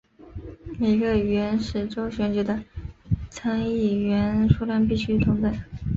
[0.79, 2.63] 每个原始州选举的
[3.29, 5.53] 参议员数量必须同等。